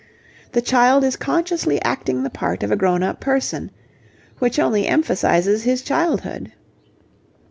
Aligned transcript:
The 0.53 0.63
child 0.63 1.03
is 1.03 1.15
consciously 1.15 1.79
acting 1.83 2.23
the 2.23 2.31
part 2.31 2.63
of 2.63 2.71
a 2.71 2.75
grown 2.75 3.03
up 3.03 3.19
person, 3.19 3.69
which 4.39 4.57
only 4.57 4.87
emphasizes 4.87 5.61
his 5.61 5.83
childhood. 5.83 6.51